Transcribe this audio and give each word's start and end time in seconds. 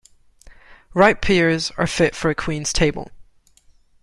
Ripe 0.95 1.21
pears 1.21 1.69
are 1.77 1.85
fit 1.85 2.15
for 2.15 2.31
a 2.31 2.33
queen's 2.33 2.73
table. 2.73 3.11